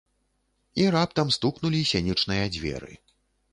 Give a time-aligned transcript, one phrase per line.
[0.81, 2.93] І раптам стукнулі сенечныя дзверы.